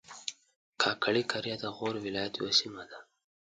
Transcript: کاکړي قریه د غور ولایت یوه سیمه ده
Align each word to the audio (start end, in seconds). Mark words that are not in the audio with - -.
کاکړي 0.81 1.23
قریه 1.31 1.55
د 1.63 1.65
غور 1.75 1.95
ولایت 2.05 2.33
یوه 2.39 2.53
سیمه 2.59 2.83
ده 2.89 2.97